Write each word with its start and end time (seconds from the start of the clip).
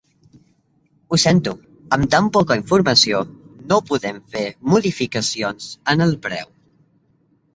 Ho 1.09 1.17
sento, 1.23 1.51
amb 1.97 2.07
tan 2.13 2.29
poca 2.37 2.57
informació 2.61 3.21
no 3.73 3.79
podem 3.91 4.17
fer 4.35 4.43
modificacions 4.73 5.69
en 5.95 6.05
el 6.07 6.17
preu. 6.27 6.49